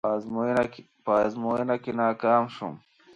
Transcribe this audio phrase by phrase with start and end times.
[1.05, 2.75] په ازموينه کې ناکام شوم.